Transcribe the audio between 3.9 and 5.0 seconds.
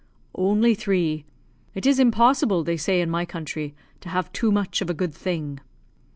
to have too much of a